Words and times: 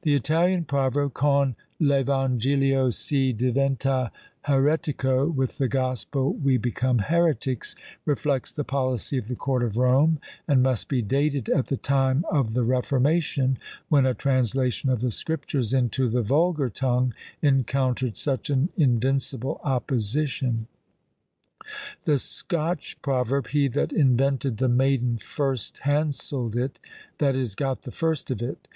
The 0.00 0.16
Italian 0.16 0.64
proverb, 0.64 1.14
Con 1.14 1.54
l'Evangilio 1.78 2.90
si 2.92 3.32
diventa 3.32 4.10
heretico, 4.46 5.28
"With 5.32 5.58
the 5.58 5.68
gospel 5.68 6.32
we 6.32 6.56
become 6.56 6.98
heretics," 6.98 7.76
reflects 8.04 8.50
the 8.50 8.64
policy 8.64 9.18
of 9.18 9.28
the 9.28 9.36
court 9.36 9.62
of 9.62 9.76
Rome; 9.76 10.18
and 10.48 10.64
must 10.64 10.88
be 10.88 11.00
dated 11.00 11.48
at 11.48 11.68
the 11.68 11.76
time 11.76 12.24
of 12.28 12.54
the 12.54 12.64
Reformation, 12.64 13.56
when 13.88 14.04
a 14.04 14.14
translation 14.14 14.90
of 14.90 15.00
the 15.00 15.12
Scriptures 15.12 15.72
into 15.72 16.08
the 16.08 16.22
vulgar 16.22 16.68
tongue 16.68 17.14
encountered 17.40 18.16
such 18.16 18.50
an 18.50 18.68
invincible 18.76 19.60
opposition. 19.62 20.66
The 22.02 22.18
Scotch 22.18 23.00
proverb, 23.00 23.46
He 23.46 23.68
that 23.68 23.92
invented 23.92 24.56
the 24.56 24.66
maiden 24.68 25.18
first 25.18 25.78
hanselled 25.84 26.56
it; 26.56 26.80
that 27.18 27.36
is, 27.36 27.54
got 27.54 27.82
the 27.82 27.92
first 27.92 28.28
of 28.32 28.42
it! 28.42 28.66